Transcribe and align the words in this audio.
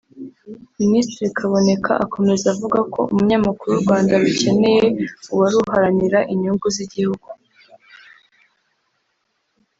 Minisitiri 0.79 1.29
Kaboneka 1.37 1.91
akomeza 2.05 2.45
avuga 2.53 2.79
ko 2.93 2.99
umunyamakuru 3.11 3.71
u 3.73 3.81
Rwanda 3.83 4.13
rukeneye 4.23 4.85
ubu 5.31 5.41
ari 5.47 5.55
uharanira 5.63 6.19
inyungu 6.33 6.65
z’igihugu 6.75 7.27